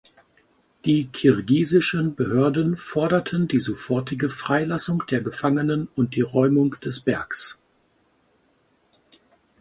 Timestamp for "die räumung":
6.15-6.71